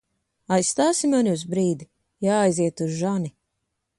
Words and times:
Aizstāsi 0.55 1.09
mani 1.11 1.33
uz 1.37 1.43
brīdi? 1.51 1.87
Jāaiziet 2.27 2.83
uz 2.87 2.99
žani. 3.05 3.33